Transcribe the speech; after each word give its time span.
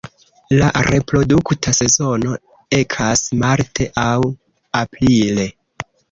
La 0.59 0.67
reprodukta 0.85 1.73
sezono 1.79 2.31
ekas 2.77 3.21
marte 3.41 3.87
aŭ 4.05 4.15
aprile. 4.81 5.47